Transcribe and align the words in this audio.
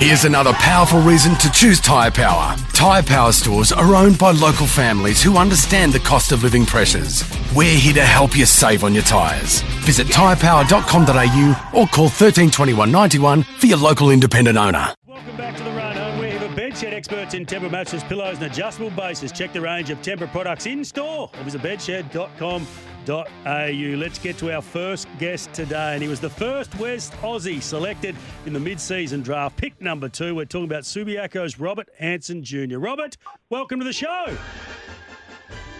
Here's 0.00 0.24
another 0.24 0.54
powerful 0.54 1.02
reason 1.02 1.34
to 1.34 1.52
choose 1.52 1.78
Tyre 1.78 2.10
Power. 2.10 2.56
Tyre 2.72 3.02
Power 3.02 3.32
stores 3.32 3.70
are 3.70 3.94
owned 3.94 4.18
by 4.18 4.30
local 4.30 4.66
families 4.66 5.22
who 5.22 5.36
understand 5.36 5.92
the 5.92 6.00
cost 6.00 6.32
of 6.32 6.42
living 6.42 6.64
pressures. 6.64 7.22
We're 7.54 7.76
here 7.76 7.92
to 7.92 8.06
help 8.06 8.34
you 8.34 8.46
save 8.46 8.82
on 8.82 8.94
your 8.94 9.02
tyres. 9.02 9.60
Visit 9.84 10.06
tyrepower.com.au 10.06 11.50
or 11.78 11.86
call 11.88 12.04
132191 12.04 12.90
91 12.90 13.42
for 13.42 13.66
your 13.66 13.76
local 13.76 14.10
independent 14.10 14.56
owner. 14.56 14.94
Welcome 15.06 15.36
back 15.36 15.58
to 15.58 15.64
the 15.64 15.70
run 15.72 15.94
home. 15.94 16.18
We 16.18 16.30
have 16.30 16.50
a 16.50 16.54
bedshed 16.58 16.94
experts 16.94 17.34
in 17.34 17.44
Tempur 17.44 17.70
mattress, 17.70 18.02
pillows, 18.02 18.38
and 18.38 18.46
adjustable 18.46 18.88
bases. 18.92 19.32
Check 19.32 19.52
the 19.52 19.60
range 19.60 19.90
of 19.90 20.00
Tempur 20.00 20.32
products 20.32 20.64
in 20.64 20.82
store 20.82 21.30
or 21.38 21.44
visit 21.44 21.60
bedshed.com.au. 21.60 22.89
Let's 23.06 24.18
get 24.18 24.38
to 24.38 24.52
our 24.52 24.62
first 24.62 25.08
guest 25.18 25.52
today, 25.52 25.94
and 25.94 26.02
he 26.02 26.08
was 26.08 26.20
the 26.20 26.30
first 26.30 26.78
West 26.78 27.12
Aussie 27.22 27.62
selected 27.62 28.14
in 28.46 28.52
the 28.52 28.60
mid-season 28.60 29.22
draft, 29.22 29.56
pick 29.56 29.80
number 29.80 30.08
two. 30.08 30.34
We're 30.34 30.44
talking 30.44 30.66
about 30.66 30.84
Subiaco's 30.84 31.58
Robert 31.58 31.88
Hansen 31.98 32.42
Jr. 32.42 32.78
Robert, 32.78 33.16
welcome 33.48 33.78
to 33.78 33.84
the 33.84 33.92
show. 33.92 34.36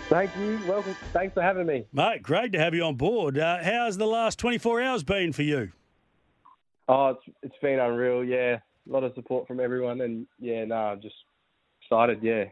Thank 0.08 0.36
you. 0.36 0.58
Welcome. 0.66 0.96
Thanks 1.12 1.34
for 1.34 1.42
having 1.42 1.66
me. 1.66 1.86
Mate, 1.92 2.22
great 2.22 2.50
to 2.52 2.58
have 2.58 2.74
you 2.74 2.82
on 2.82 2.96
board. 2.96 3.38
Uh, 3.38 3.62
how's 3.62 3.96
the 3.96 4.06
last 4.06 4.40
24 4.40 4.82
hours 4.82 5.04
been 5.04 5.32
for 5.32 5.42
you? 5.42 5.70
Oh, 6.88 7.10
it's 7.10 7.22
it's 7.42 7.58
been 7.62 7.78
unreal. 7.78 8.24
Yeah, 8.24 8.56
a 8.56 8.92
lot 8.92 9.04
of 9.04 9.14
support 9.14 9.46
from 9.46 9.60
everyone, 9.60 10.00
and 10.00 10.26
yeah, 10.40 10.64
no, 10.64 10.74
I'm 10.74 11.00
just 11.00 11.14
excited. 11.82 12.22
Yeah. 12.22 12.46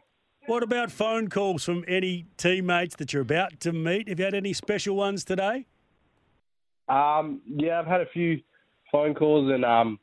What 0.48 0.62
about 0.62 0.90
phone 0.90 1.28
calls 1.28 1.62
from 1.62 1.84
any 1.86 2.24
teammates 2.38 2.96
that 2.96 3.12
you're 3.12 3.20
about 3.20 3.60
to 3.60 3.70
meet? 3.70 4.08
Have 4.08 4.18
you 4.18 4.24
had 4.24 4.32
any 4.32 4.54
special 4.54 4.96
ones 4.96 5.22
today? 5.22 5.66
Um, 6.88 7.42
yeah, 7.46 7.78
I've 7.78 7.86
had 7.86 8.00
a 8.00 8.06
few 8.06 8.40
phone 8.90 9.14
calls 9.14 9.52
and 9.52 9.62
um, 9.62 9.98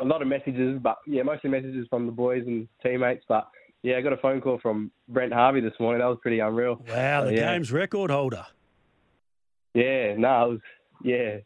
a 0.00 0.04
lot 0.06 0.22
of 0.22 0.28
messages, 0.28 0.78
but 0.82 0.96
yeah, 1.06 1.22
mostly 1.22 1.50
messages 1.50 1.86
from 1.90 2.06
the 2.06 2.12
boys 2.12 2.44
and 2.46 2.66
teammates. 2.82 3.26
But 3.28 3.46
yeah, 3.82 3.98
I 3.98 4.00
got 4.00 4.14
a 4.14 4.16
phone 4.16 4.40
call 4.40 4.58
from 4.58 4.90
Brent 5.06 5.34
Harvey 5.34 5.60
this 5.60 5.74
morning. 5.78 6.00
That 6.00 6.06
was 6.08 6.18
pretty 6.22 6.38
unreal. 6.38 6.82
Wow, 6.88 7.24
So, 7.24 7.26
the 7.26 7.34
yeah. 7.34 7.52
game's 7.52 7.70
record 7.70 8.10
holder. 8.10 8.46
Yeah, 9.74 10.14
no, 10.16 10.48
was 10.48 10.60
yeah, 11.02 11.36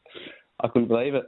I 0.61 0.69
couldn't 0.69 0.87
believe 0.87 1.17
it. 1.17 1.25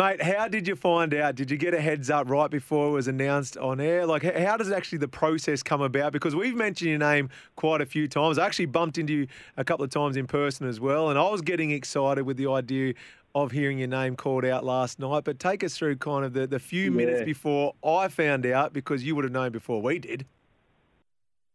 Mate, 0.00 0.22
how 0.22 0.48
did 0.48 0.66
you 0.66 0.76
find 0.76 1.12
out? 1.12 1.34
Did 1.34 1.50
you 1.50 1.58
get 1.58 1.74
a 1.74 1.80
heads 1.80 2.08
up 2.08 2.30
right 2.30 2.50
before 2.50 2.88
it 2.88 2.92
was 2.92 3.06
announced 3.06 3.58
on 3.58 3.80
air? 3.80 4.06
Like, 4.06 4.22
how 4.22 4.56
does 4.56 4.72
actually 4.72 4.96
the 4.96 5.08
process 5.08 5.62
come 5.62 5.82
about? 5.82 6.14
Because 6.14 6.34
we've 6.34 6.54
mentioned 6.54 6.88
your 6.88 6.98
name 6.98 7.28
quite 7.56 7.82
a 7.82 7.84
few 7.84 8.08
times. 8.08 8.38
I 8.38 8.46
actually 8.46 8.64
bumped 8.64 8.96
into 8.96 9.12
you 9.12 9.26
a 9.58 9.62
couple 9.62 9.84
of 9.84 9.90
times 9.90 10.16
in 10.16 10.26
person 10.26 10.66
as 10.66 10.80
well, 10.80 11.10
and 11.10 11.18
I 11.18 11.28
was 11.28 11.42
getting 11.42 11.70
excited 11.70 12.24
with 12.24 12.38
the 12.38 12.50
idea 12.50 12.94
of 13.34 13.50
hearing 13.52 13.76
your 13.76 13.88
name 13.88 14.16
called 14.16 14.46
out 14.46 14.64
last 14.64 14.98
night. 14.98 15.24
But 15.24 15.38
take 15.38 15.62
us 15.62 15.76
through 15.76 15.96
kind 15.96 16.24
of 16.24 16.32
the, 16.32 16.46
the 16.46 16.58
few 16.58 16.90
minutes 16.90 17.22
before 17.22 17.74
I 17.84 18.08
found 18.08 18.46
out, 18.46 18.72
because 18.72 19.04
you 19.04 19.14
would 19.16 19.24
have 19.24 19.34
known 19.34 19.52
before 19.52 19.82
we 19.82 19.98
did. 19.98 20.24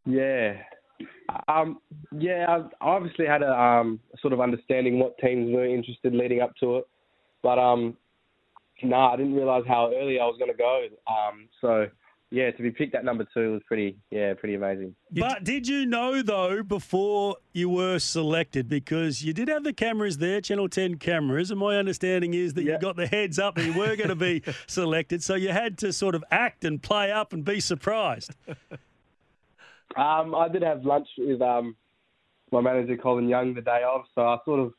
Yeah. 0.05 0.57
Um, 1.47 1.79
yeah, 2.15 2.45
I 2.47 2.63
obviously 2.79 3.25
had 3.25 3.41
a 3.41 3.59
um, 3.59 3.99
sort 4.21 4.33
of 4.33 4.39
understanding 4.39 4.99
what 4.99 5.17
teams 5.17 5.51
were 5.51 5.65
interested 5.65 6.13
leading 6.13 6.41
up 6.41 6.55
to 6.57 6.77
it, 6.77 6.87
but 7.41 7.57
um, 7.57 7.97
nah, 8.83 9.13
I 9.13 9.15
didn't 9.17 9.35
realise 9.35 9.65
how 9.67 9.91
early 9.95 10.19
I 10.19 10.25
was 10.25 10.37
going 10.37 10.51
to 10.51 10.57
go. 10.57 10.87
Um, 11.07 11.47
so 11.61 11.87
yeah, 12.31 12.51
to 12.51 12.61
be 12.61 12.71
picked 12.71 12.95
at 12.95 13.05
number 13.05 13.25
two 13.33 13.53
was 13.53 13.61
pretty, 13.67 13.97
yeah, 14.11 14.33
pretty 14.33 14.55
amazing. 14.55 14.95
But 15.11 15.43
did 15.43 15.67
you 15.67 15.85
know 15.85 16.21
though 16.21 16.63
before 16.63 17.37
you 17.53 17.69
were 17.69 17.99
selected 17.99 18.67
because 18.67 19.23
you 19.23 19.31
did 19.31 19.47
have 19.47 19.63
the 19.63 19.73
cameras 19.73 20.17
there, 20.17 20.41
Channel 20.41 20.67
10 20.67 20.95
cameras, 20.95 21.51
and 21.51 21.59
my 21.59 21.77
understanding 21.77 22.33
is 22.33 22.53
that 22.55 22.63
you 22.63 22.77
got 22.79 22.95
the 22.95 23.07
heads 23.07 23.39
up 23.39 23.55
that 23.55 23.65
you 23.65 23.73
were 23.73 23.95
going 23.95 24.09
to 24.09 24.15
be 24.15 24.41
selected, 24.67 25.23
so 25.23 25.35
you 25.35 25.49
had 25.49 25.77
to 25.77 25.93
sort 25.93 26.15
of 26.15 26.23
act 26.31 26.65
and 26.65 26.81
play 26.81 27.11
up 27.11 27.31
and 27.31 27.45
be 27.45 27.59
surprised. 27.59 28.35
Um, 29.95 30.35
I 30.35 30.49
did 30.49 30.61
have 30.61 30.83
lunch 30.83 31.07
with 31.17 31.41
um, 31.41 31.75
my 32.51 32.59
manager 32.59 32.97
Colin 32.97 33.29
Young 33.29 33.53
the 33.53 33.61
day 33.61 33.81
of, 33.87 34.01
so 34.13 34.23
I 34.23 34.37
sort 34.43 34.59
of, 34.59 34.73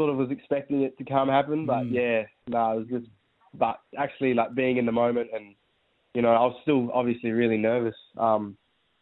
sort 0.00 0.08
of 0.08 0.16
was 0.16 0.30
expecting 0.30 0.80
it 0.80 0.96
to 0.96 1.04
come 1.04 1.28
happen, 1.28 1.66
but 1.66 1.90
yeah, 1.90 2.22
no, 2.48 2.72
it 2.72 2.76
was 2.78 2.86
just, 2.88 3.06
but 3.52 3.80
actually 3.98 4.32
like 4.32 4.54
being 4.54 4.78
in 4.78 4.86
the 4.86 4.92
moment 4.92 5.28
and, 5.34 5.54
you 6.14 6.22
know, 6.22 6.30
I 6.30 6.40
was 6.40 6.56
still 6.62 6.90
obviously 6.94 7.32
really 7.32 7.58
nervous. 7.58 7.94
Um, 8.16 8.56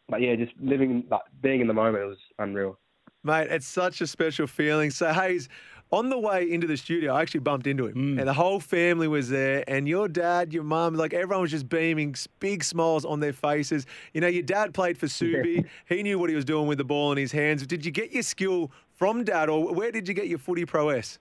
but 0.09 0.19
yeah, 0.19 0.35
just 0.35 0.51
living, 0.59 1.05
like 1.09 1.21
being 1.41 1.61
in 1.61 1.67
the 1.67 1.73
moment 1.73 2.03
it 2.03 2.07
was 2.07 2.17
unreal. 2.37 2.77
Mate, 3.23 3.47
it's 3.49 3.65
such 3.65 4.01
a 4.01 4.07
special 4.07 4.45
feeling. 4.45 4.91
So, 4.91 5.13
Hayes, 5.13 5.47
on 5.91 6.09
the 6.09 6.19
way 6.19 6.51
into 6.51 6.67
the 6.67 6.75
studio, 6.75 7.13
I 7.13 7.21
actually 7.21 7.41
bumped 7.41 7.65
into 7.65 7.87
him, 7.87 8.19
and 8.19 8.27
the 8.27 8.33
whole 8.33 8.59
family 8.59 9.07
was 9.07 9.29
there. 9.29 9.63
And 9.67 9.87
your 9.87 10.07
dad, 10.07 10.53
your 10.53 10.63
mum, 10.63 10.95
like 10.95 11.13
everyone 11.13 11.41
was 11.41 11.51
just 11.51 11.67
beaming, 11.67 12.15
big 12.39 12.63
smiles 12.63 13.05
on 13.05 13.19
their 13.19 13.33
faces. 13.33 13.85
You 14.13 14.21
know, 14.21 14.27
your 14.27 14.43
dad 14.43 14.73
played 14.73 14.97
for 14.97 15.07
Subi. 15.07 15.65
he 15.89 16.03
knew 16.03 16.19
what 16.19 16.29
he 16.29 16.35
was 16.35 16.45
doing 16.45 16.67
with 16.67 16.77
the 16.77 16.83
ball 16.83 17.11
in 17.11 17.17
his 17.17 17.31
hands. 17.31 17.65
Did 17.65 17.85
you 17.85 17.91
get 17.91 18.11
your 18.11 18.23
skill 18.23 18.71
from 18.99 19.23
dad, 19.23 19.49
or 19.49 19.73
where 19.73 19.91
did 19.91 20.07
you 20.09 20.13
get 20.13 20.27
your 20.27 20.37
footy 20.37 20.65
prowess? 20.65 21.19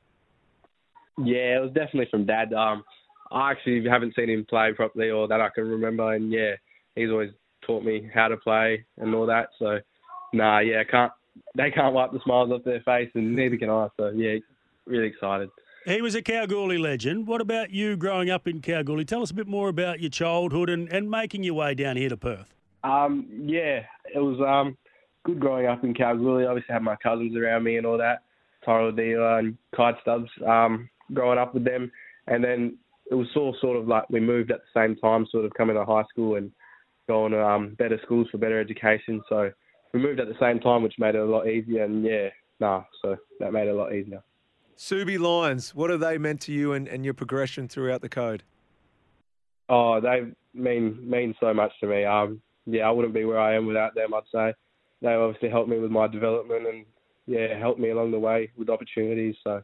Yeah, 1.16 1.56
it 1.56 1.62
was 1.62 1.70
definitely 1.72 2.08
from 2.10 2.26
dad. 2.26 2.52
Um, 2.52 2.84
I 3.30 3.52
actually 3.52 3.88
haven't 3.88 4.14
seen 4.16 4.28
him 4.28 4.44
play 4.48 4.72
properly 4.72 5.10
or 5.10 5.28
that 5.28 5.40
I 5.40 5.48
can 5.54 5.68
remember, 5.68 6.12
and 6.12 6.30
yeah, 6.30 6.56
he's 6.96 7.08
always 7.08 7.30
taught 7.64 7.84
me 7.84 8.10
how 8.12 8.28
to 8.28 8.36
play 8.36 8.84
and 8.98 9.14
all 9.14 9.26
that. 9.26 9.50
So, 9.58 9.78
nah, 10.32 10.58
yeah, 10.58 10.82
can't 10.84 11.12
they 11.54 11.70
can't 11.70 11.94
wipe 11.94 12.10
the 12.10 12.20
smiles 12.24 12.50
off 12.50 12.64
their 12.64 12.80
face, 12.80 13.10
and 13.14 13.34
neither 13.34 13.56
can 13.56 13.70
I. 13.70 13.88
So 13.96 14.08
yeah, 14.08 14.38
really 14.84 15.06
excited. 15.06 15.48
He 15.86 16.02
was 16.02 16.16
a 16.16 16.22
Kalgoorlie 16.22 16.78
legend. 16.78 17.28
What 17.28 17.40
about 17.40 17.70
you 17.70 17.96
growing 17.96 18.28
up 18.28 18.48
in 18.48 18.60
Kalgoorlie? 18.60 19.04
Tell 19.04 19.22
us 19.22 19.30
a 19.30 19.34
bit 19.34 19.46
more 19.46 19.68
about 19.68 20.00
your 20.00 20.10
childhood 20.10 20.68
and, 20.68 20.92
and 20.92 21.08
making 21.08 21.44
your 21.44 21.54
way 21.54 21.74
down 21.74 21.96
here 21.96 22.08
to 22.08 22.16
Perth. 22.16 22.52
Um, 22.82 23.26
yeah, 23.46 23.84
it 24.12 24.18
was 24.18 24.40
um 24.40 24.76
good 25.24 25.40
growing 25.40 25.66
up 25.66 25.84
in 25.84 25.94
Kalgoorlie. 25.94 26.46
Obviously, 26.46 26.72
had 26.72 26.82
my 26.82 26.96
cousins 26.96 27.36
around 27.36 27.64
me 27.64 27.76
and 27.76 27.86
all 27.86 27.98
that, 27.98 28.22
Tyrell 28.64 28.92
Dealer 28.92 29.38
and 29.38 29.56
Kite 29.74 29.96
Stubbs. 30.02 30.30
Um, 30.46 30.88
growing 31.14 31.38
up 31.38 31.54
with 31.54 31.64
them, 31.64 31.90
and 32.26 32.42
then 32.42 32.76
it 33.10 33.14
was 33.14 33.28
all 33.36 33.56
sort 33.60 33.76
of 33.76 33.88
like 33.88 34.08
we 34.10 34.20
moved 34.20 34.50
at 34.50 34.60
the 34.60 34.80
same 34.80 34.96
time, 34.96 35.26
sort 35.30 35.44
of 35.44 35.54
coming 35.54 35.76
to 35.76 35.84
high 35.84 36.04
school 36.10 36.36
and 36.36 36.52
going 37.06 37.32
to 37.32 37.42
um, 37.42 37.74
better 37.78 37.98
schools 38.04 38.28
for 38.30 38.38
better 38.38 38.60
education. 38.60 39.22
So 39.28 39.50
we 39.92 40.00
moved 40.00 40.20
at 40.20 40.28
the 40.28 40.36
same 40.38 40.60
time, 40.60 40.82
which 40.82 40.94
made 40.98 41.14
it 41.14 41.20
a 41.20 41.24
lot 41.24 41.48
easier. 41.48 41.84
And 41.84 42.04
yeah, 42.04 42.28
nah, 42.60 42.84
so 43.02 43.16
that 43.40 43.52
made 43.52 43.68
it 43.68 43.74
a 43.74 43.74
lot 43.74 43.94
easier. 43.94 44.22
Subi 44.76 45.18
Lions, 45.18 45.74
what 45.74 45.90
have 45.90 46.00
they 46.00 46.18
meant 46.18 46.40
to 46.42 46.52
you 46.52 46.72
and, 46.72 46.86
and 46.86 47.04
your 47.04 47.14
progression 47.14 47.66
throughout 47.66 48.00
the 48.00 48.08
code? 48.08 48.44
Oh, 49.68 50.00
they 50.00 50.32
mean 50.54 50.98
mean 51.08 51.34
so 51.40 51.52
much 51.52 51.72
to 51.80 51.86
me. 51.86 52.04
Um, 52.04 52.40
yeah, 52.66 52.86
I 52.86 52.90
wouldn't 52.90 53.14
be 53.14 53.24
where 53.24 53.40
I 53.40 53.54
am 53.54 53.66
without 53.66 53.94
them. 53.94 54.14
I'd 54.14 54.22
say 54.32 54.54
they 55.02 55.14
obviously 55.14 55.48
helped 55.48 55.68
me 55.68 55.78
with 55.78 55.90
my 55.90 56.06
development 56.06 56.66
and 56.66 56.84
yeah, 57.26 57.58
helped 57.58 57.78
me 57.78 57.90
along 57.90 58.10
the 58.10 58.18
way 58.18 58.50
with 58.56 58.70
opportunities. 58.70 59.36
So, 59.44 59.62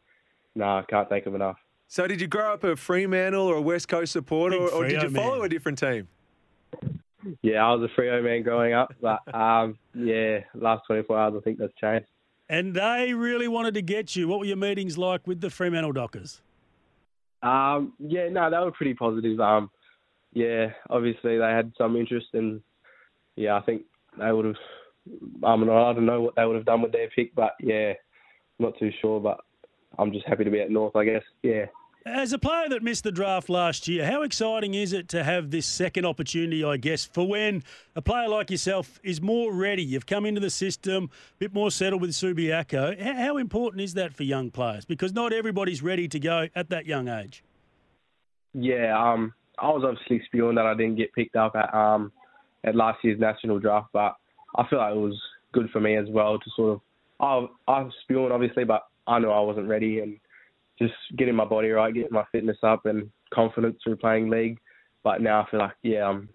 nah, 0.54 0.80
I 0.80 0.82
can't 0.82 1.08
thank 1.08 1.24
them 1.24 1.34
enough. 1.34 1.56
So, 1.88 2.06
did 2.06 2.20
you 2.20 2.26
grow 2.26 2.52
up 2.52 2.64
a 2.64 2.76
Fremantle 2.76 3.46
or 3.46 3.56
a 3.56 3.62
West 3.62 3.88
Coast 3.88 4.12
supporter, 4.12 4.56
or, 4.56 4.70
or 4.70 4.88
did 4.88 5.02
you 5.02 5.10
follow 5.10 5.38
man. 5.38 5.46
a 5.46 5.48
different 5.48 5.78
team? 5.78 6.08
Yeah, 7.42 7.64
I 7.64 7.74
was 7.74 7.88
a 7.90 8.00
Freo 8.00 8.22
man 8.22 8.42
growing 8.42 8.74
up, 8.74 8.92
but 9.00 9.20
um, 9.34 9.78
yeah, 9.94 10.40
last 10.54 10.82
24 10.86 11.18
hours 11.18 11.34
I 11.36 11.40
think 11.40 11.58
that's 11.58 11.74
changed. 11.80 12.06
And 12.48 12.74
they 12.74 13.14
really 13.14 13.48
wanted 13.48 13.74
to 13.74 13.82
get 13.82 14.14
you. 14.14 14.28
What 14.28 14.40
were 14.40 14.44
your 14.44 14.56
meetings 14.56 14.98
like 14.98 15.26
with 15.26 15.40
the 15.40 15.48
Fremantle 15.48 15.92
Dockers? 15.92 16.42
Um, 17.42 17.94
yeah, 17.98 18.28
no, 18.28 18.50
they 18.50 18.58
were 18.58 18.72
pretty 18.72 18.94
positive. 18.94 19.40
Um, 19.40 19.70
yeah, 20.32 20.72
obviously 20.90 21.38
they 21.38 21.50
had 21.50 21.72
some 21.78 21.96
interest, 21.96 22.28
and 22.34 22.60
yeah, 23.36 23.56
I 23.56 23.62
think 23.62 23.82
they 24.18 24.30
would 24.32 24.44
have. 24.44 24.56
I 25.42 25.56
mean, 25.56 25.68
I 25.68 25.92
don't 25.92 26.06
know 26.06 26.22
what 26.22 26.34
they 26.36 26.44
would 26.44 26.56
have 26.56 26.64
done 26.64 26.82
with 26.82 26.92
their 26.92 27.08
pick, 27.08 27.34
but 27.34 27.54
yeah, 27.60 27.92
I'm 28.58 28.66
not 28.66 28.78
too 28.78 28.90
sure. 29.00 29.20
But 29.20 29.38
I'm 29.98 30.12
just 30.12 30.26
happy 30.26 30.44
to 30.44 30.50
be 30.50 30.60
at 30.60 30.70
North, 30.70 30.96
I 30.96 31.04
guess. 31.04 31.22
Yeah. 31.42 31.66
As 32.06 32.34
a 32.34 32.38
player 32.38 32.68
that 32.68 32.82
missed 32.82 33.04
the 33.04 33.12
draft 33.12 33.48
last 33.48 33.88
year, 33.88 34.04
how 34.04 34.22
exciting 34.22 34.74
is 34.74 34.92
it 34.92 35.08
to 35.08 35.24
have 35.24 35.50
this 35.50 35.64
second 35.64 36.04
opportunity, 36.04 36.62
I 36.62 36.76
guess, 36.76 37.06
for 37.06 37.26
when 37.26 37.62
a 37.96 38.02
player 38.02 38.28
like 38.28 38.50
yourself 38.50 39.00
is 39.02 39.22
more 39.22 39.54
ready? 39.54 39.82
You've 39.82 40.04
come 40.04 40.26
into 40.26 40.38
the 40.38 40.50
system, 40.50 41.04
a 41.04 41.38
bit 41.38 41.54
more 41.54 41.70
settled 41.70 42.02
with 42.02 42.10
Subiaco. 42.10 43.00
How 43.00 43.38
important 43.38 43.80
is 43.80 43.94
that 43.94 44.12
for 44.12 44.22
young 44.22 44.50
players? 44.50 44.84
Because 44.84 45.14
not 45.14 45.32
everybody's 45.32 45.82
ready 45.82 46.06
to 46.08 46.20
go 46.20 46.48
at 46.54 46.68
that 46.68 46.84
young 46.84 47.08
age. 47.08 47.42
Yeah, 48.52 48.96
um, 49.00 49.32
I 49.58 49.68
was 49.68 49.82
obviously 49.82 50.22
spewing 50.26 50.56
that 50.56 50.66
I 50.66 50.74
didn't 50.74 50.96
get 50.96 51.12
picked 51.14 51.36
up 51.36 51.56
at 51.56 51.74
um 51.74 52.12
at 52.64 52.74
last 52.74 53.02
year's 53.02 53.18
national 53.18 53.60
draft, 53.60 53.88
but 53.94 54.14
I 54.54 54.66
feel 54.68 54.78
like 54.78 54.94
it 54.94 54.98
was 54.98 55.20
good 55.52 55.70
for 55.70 55.80
me 55.80 55.96
as 55.96 56.08
well 56.08 56.38
to 56.38 56.50
sort 56.56 56.72
of 56.74 56.80
I 57.20 57.72
I 57.72 57.82
was 57.82 57.92
spewing 58.02 58.32
obviously, 58.32 58.64
but 58.64 58.82
I 59.06 59.18
knew 59.18 59.30
I 59.30 59.40
wasn't 59.40 59.68
ready 59.68 60.00
and 60.00 60.18
just 60.78 60.94
getting 61.16 61.34
my 61.34 61.44
body 61.44 61.70
right, 61.70 61.94
getting 61.94 62.12
my 62.12 62.24
fitness 62.32 62.56
up 62.62 62.86
and 62.86 63.10
confidence 63.32 63.78
through 63.84 63.96
playing 63.96 64.30
league. 64.30 64.58
But 65.02 65.20
now 65.20 65.42
I 65.42 65.50
feel 65.50 65.60
like 65.60 65.72
yeah, 65.82 66.06
I'm 66.06 66.28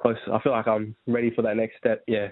close. 0.00 0.16
I 0.32 0.38
feel 0.40 0.52
like 0.52 0.66
I'm 0.68 0.94
ready 1.06 1.30
for 1.30 1.42
that 1.42 1.56
next 1.56 1.76
step. 1.78 2.02
Yeah. 2.06 2.28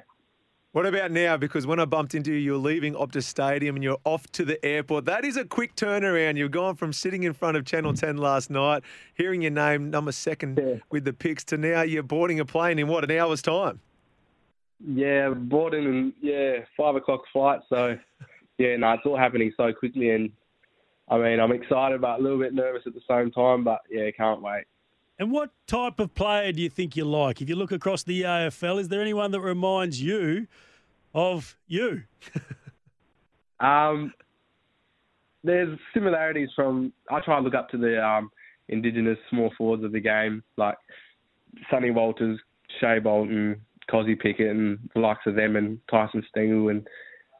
What 0.72 0.84
about 0.84 1.10
now? 1.10 1.38
Because 1.38 1.66
when 1.66 1.80
I 1.80 1.86
bumped 1.86 2.14
into 2.14 2.32
you, 2.34 2.38
you're 2.38 2.58
leaving 2.58 2.92
Optus 2.94 3.22
Stadium 3.22 3.76
and 3.76 3.82
you're 3.82 3.96
off 4.04 4.30
to 4.32 4.44
the 4.44 4.62
airport. 4.62 5.06
That 5.06 5.24
is 5.24 5.38
a 5.38 5.44
quick 5.46 5.74
turnaround. 5.74 6.36
You've 6.36 6.50
gone 6.50 6.76
from 6.76 6.92
sitting 6.92 7.22
in 7.22 7.32
front 7.32 7.56
of 7.56 7.64
Channel 7.64 7.94
10 7.94 8.18
last 8.18 8.50
night, 8.50 8.82
hearing 9.14 9.40
your 9.40 9.52
name 9.52 9.88
number 9.88 10.12
second 10.12 10.58
Yeah. 10.62 10.74
with 10.90 11.04
the 11.06 11.14
picks, 11.14 11.44
to 11.44 11.56
now 11.56 11.80
you're 11.80 12.02
boarding 12.02 12.40
a 12.40 12.44
plane 12.44 12.78
in 12.78 12.88
what, 12.88 13.04
an 13.10 13.10
hour's 13.18 13.40
time? 13.40 13.80
Yeah, 14.84 15.30
bought 15.30 15.74
in 15.74 15.86
and 15.86 16.12
yeah, 16.20 16.58
five 16.76 16.96
o'clock 16.96 17.22
flight. 17.32 17.60
So 17.68 17.96
yeah, 18.58 18.76
no, 18.76 18.92
it's 18.92 19.06
all 19.06 19.16
happening 19.16 19.52
so 19.56 19.72
quickly, 19.72 20.10
and 20.10 20.30
I 21.08 21.18
mean, 21.18 21.40
I'm 21.40 21.52
excited 21.52 22.00
but 22.00 22.18
a 22.18 22.22
little 22.22 22.38
bit 22.38 22.54
nervous 22.54 22.82
at 22.86 22.94
the 22.94 23.00
same 23.08 23.30
time. 23.30 23.64
But 23.64 23.80
yeah, 23.90 24.10
can't 24.16 24.42
wait. 24.42 24.64
And 25.18 25.32
what 25.32 25.50
type 25.66 25.98
of 25.98 26.14
player 26.14 26.52
do 26.52 26.60
you 26.60 26.68
think 26.68 26.94
you 26.94 27.06
like? 27.06 27.40
If 27.40 27.48
you 27.48 27.56
look 27.56 27.72
across 27.72 28.02
the 28.02 28.22
AFL, 28.22 28.78
is 28.78 28.88
there 28.88 29.00
anyone 29.00 29.30
that 29.30 29.40
reminds 29.40 30.02
you 30.02 30.46
of 31.14 31.56
you? 31.66 32.02
Um, 33.60 34.12
there's 35.44 35.78
similarities 35.94 36.50
from 36.54 36.92
I 37.10 37.20
try 37.20 37.36
and 37.36 37.44
look 37.44 37.54
up 37.54 37.68
to 37.70 37.78
the 37.78 38.04
um, 38.04 38.30
indigenous 38.68 39.18
small 39.30 39.52
forwards 39.56 39.84
of 39.84 39.92
the 39.92 40.00
game, 40.00 40.42
like 40.56 40.76
Sonny 41.70 41.90
Walters, 41.90 42.38
Shai 42.80 42.98
Bolton, 42.98 43.60
Kozzie 43.90 44.18
Pickett, 44.18 44.50
and 44.50 44.78
the 44.94 45.00
likes 45.00 45.26
of 45.26 45.34
them, 45.34 45.56
and 45.56 45.78
Tyson 45.90 46.24
Stengel, 46.28 46.68
and 46.68 46.86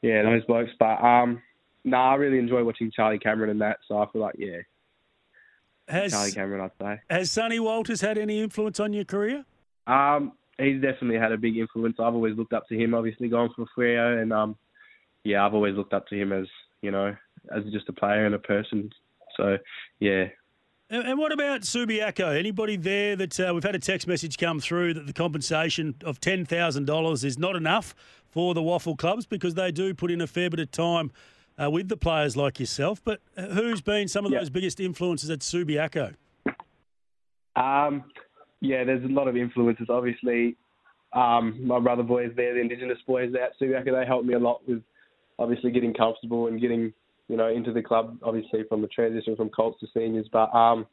yeah, 0.03 0.23
those 0.23 0.45
blokes. 0.45 0.71
But 0.79 1.03
um, 1.03 1.43
no, 1.85 1.97
I 1.97 2.15
really 2.15 2.39
enjoy 2.39 2.65
watching 2.65 2.91
Charlie 2.95 3.19
Cameron 3.19 3.51
and 3.51 3.61
that. 3.61 3.79
So 3.89 3.99
I 3.99 4.07
feel 4.11 4.23
like 4.23 4.37
yeah, 4.39 4.59
Charlie 5.89 6.11
Has 6.11 6.35
Cameron, 6.35 6.61
I'd 6.61 6.85
say. 6.85 7.01
has 7.09 7.31
Sonny 7.31 7.61
Walters 7.61 8.01
had 8.01 8.19
any 8.19 8.41
influence 8.41 8.81
on 8.81 8.93
your 8.93 9.05
career? 9.05 9.45
Um, 9.87 10.33
he's 10.59 10.81
definitely 10.83 11.19
had 11.19 11.33
a 11.33 11.39
big 11.39 11.57
influence. 11.57 11.97
I've 11.99 12.15
always 12.15 12.37
looked 12.37 12.53
up 12.53 12.69
to 12.69 12.77
him, 12.77 12.95
obviously 12.95 13.29
going 13.29 13.51
for 13.55 13.67
Freo, 13.77 14.21
and 14.21 14.33
um, 14.33 14.57
yeah, 15.25 15.45
I've 15.45 15.55
always 15.55 15.77
looked 15.77 15.93
up 15.93 16.07
to 16.09 16.17
him 16.21 16.33
as 16.33 16.47
you 16.83 16.91
know, 16.91 17.15
as 17.55 17.65
just 17.73 17.89
a 17.89 17.93
player 17.93 18.27
and 18.27 18.35
a 18.35 18.41
person. 18.41 18.91
So 19.37 19.59
yeah, 20.01 20.27
And, 20.89 21.07
and 21.07 21.19
what 21.19 21.33
about 21.33 21.63
Subiaco? 21.63 22.39
Anybody 22.39 22.77
there 22.77 23.17
that 23.17 23.41
uh, 23.41 23.51
we've 23.53 23.65
had 23.65 23.75
a 23.75 23.79
text 23.81 24.07
message 24.07 24.39
come 24.39 24.61
through 24.61 24.95
that 24.95 25.07
the 25.07 25.13
compensation 25.13 25.97
of 26.05 26.21
ten 26.21 26.45
thousand 26.45 26.87
dollars 26.87 27.25
is 27.25 27.39
not 27.39 27.57
enough 27.57 27.95
for 28.31 28.55
the 28.55 28.61
WAFL 28.63 28.97
clubs 28.97 29.27
because 29.27 29.55
they 29.55 29.73
do 29.73 29.95
put 29.95 30.11
in 30.11 30.21
a 30.21 30.27
fair 30.27 30.49
bit 30.51 30.61
of 30.61 30.71
time 30.71 31.11
uh, 31.61 31.71
with 31.71 31.89
the 31.89 31.97
players 31.97 32.37
like 32.37 32.61
yourself. 32.61 33.03
But 33.03 33.21
uh, 33.37 33.47
who's 33.47 33.81
been 33.81 34.09
some 34.09 34.25
of 34.27 34.33
Yeah. 34.33 34.41
those 34.41 34.51
biggest 34.51 34.79
influences 34.79 35.29
at 35.31 35.41
Subiaco? 35.41 36.15
Um, 37.57 38.05
yeah, 38.61 38.85
there's 38.85 39.03
a 39.05 39.09
lot 39.09 39.27
of 39.29 39.37
influences. 39.37 39.87
Obviously, 39.89 40.57
um, 41.15 41.67
my 41.67 41.81
brother 41.81 42.03
boys 42.03 42.31
there, 42.37 42.55
the 42.55 42.61
Indigenous 42.61 42.99
boys 43.07 43.33
there 43.33 43.43
at 43.45 43.59
Subiaco, 43.59 43.99
they 43.99 44.07
helped 44.07 44.27
me 44.27 44.35
a 44.35 44.39
lot 44.39 44.61
with 44.69 44.83
obviously 45.39 45.71
getting 45.73 45.95
comfortable 45.95 46.47
and 46.47 46.61
getting 46.61 46.93
you 47.29 47.37
know 47.37 47.49
into 47.49 47.73
the 47.73 47.83
club. 47.83 48.19
Obviously, 48.23 48.63
from 48.69 48.83
the 48.83 48.89
transition 48.89 49.37
from 49.37 49.51
Colts 49.51 49.81
to 49.81 49.87
seniors, 49.95 50.29
but 50.33 50.55
um, 50.55 50.87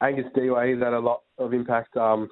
Angus 0.00 0.26
Dewey, 0.34 0.72
he's 0.72 0.82
had 0.82 0.92
a 0.92 0.98
lot 0.98 1.22
of 1.38 1.52
impact. 1.52 1.96
Um, 1.96 2.30